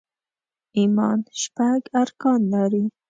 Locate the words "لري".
2.53-2.83